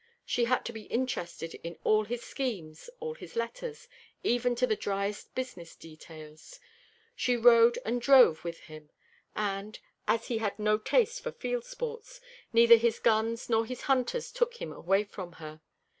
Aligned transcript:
She 0.25 0.45
had 0.45 0.65
to 0.65 0.73
be 0.73 0.85
interested 0.89 1.53
in 1.63 1.77
all 1.83 2.05
his 2.05 2.23
schemes, 2.23 2.89
all 2.99 3.13
his 3.13 3.35
letters, 3.35 3.87
even 4.23 4.55
to 4.55 4.65
the 4.65 4.75
driest 4.75 5.35
business 5.35 5.75
details. 5.75 6.59
She 7.15 7.37
rode 7.37 7.77
and 7.85 8.01
drove 8.01 8.43
with 8.43 8.61
him, 8.61 8.89
and, 9.35 9.77
as 10.07 10.25
he 10.25 10.39
had 10.39 10.57
no 10.57 10.79
taste 10.79 11.21
for 11.21 11.31
field 11.31 11.65
sports, 11.65 12.19
neither 12.51 12.77
his 12.77 12.97
guns 12.97 13.47
nor 13.47 13.63
his 13.63 13.81
hunters 13.83 14.31
took 14.31 14.55
him 14.59 14.71
away 14.73 15.03
from 15.03 15.33
her. 15.33 15.61